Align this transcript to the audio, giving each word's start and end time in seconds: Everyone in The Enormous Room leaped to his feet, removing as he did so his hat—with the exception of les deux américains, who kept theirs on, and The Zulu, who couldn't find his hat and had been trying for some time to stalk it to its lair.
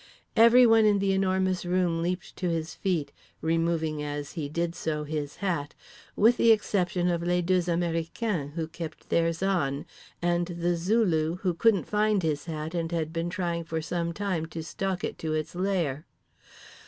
Everyone 0.35 0.83
in 0.83 0.97
The 0.97 1.13
Enormous 1.13 1.63
Room 1.63 2.01
leaped 2.01 2.35
to 2.37 2.49
his 2.49 2.73
feet, 2.73 3.11
removing 3.39 4.01
as 4.01 4.31
he 4.31 4.49
did 4.49 4.73
so 4.73 5.03
his 5.03 5.35
hat—with 5.35 6.37
the 6.37 6.51
exception 6.51 7.07
of 7.11 7.21
les 7.21 7.43
deux 7.43 7.59
américains, 7.67 8.53
who 8.53 8.67
kept 8.67 9.09
theirs 9.09 9.43
on, 9.43 9.85
and 10.19 10.47
The 10.47 10.75
Zulu, 10.75 11.35
who 11.43 11.53
couldn't 11.53 11.83
find 11.83 12.23
his 12.23 12.45
hat 12.45 12.73
and 12.73 12.91
had 12.91 13.13
been 13.13 13.29
trying 13.29 13.63
for 13.63 13.79
some 13.79 14.11
time 14.11 14.47
to 14.47 14.63
stalk 14.63 15.03
it 15.03 15.19
to 15.19 15.33
its 15.35 15.53
lair. 15.53 16.07